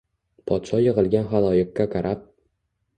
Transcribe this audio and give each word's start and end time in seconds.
Podsho 0.51 0.79
yig‘ilgan 0.85 1.29
xaloyiqqa 1.35 1.89
qarab 1.95 2.29